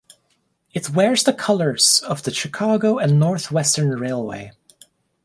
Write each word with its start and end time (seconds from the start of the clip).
It 0.73 0.89
wears 0.89 1.23
the 1.25 1.31
colors 1.31 2.01
of 2.07 2.23
the 2.23 2.33
Chicago 2.33 2.97
and 2.97 3.19
North 3.19 3.51
Western 3.51 3.89
Railway. 3.89 4.51